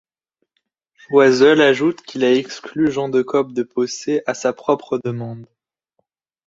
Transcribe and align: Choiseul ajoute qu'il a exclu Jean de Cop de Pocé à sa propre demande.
Choiseul 0.95 1.61
ajoute 1.61 2.01
qu'il 2.01 2.23
a 2.23 2.33
exclu 2.33 2.91
Jean 2.91 3.07
de 3.07 3.21
Cop 3.21 3.53
de 3.53 3.61
Pocé 3.61 4.23
à 4.25 4.33
sa 4.33 4.51
propre 4.51 4.97
demande. 5.05 5.45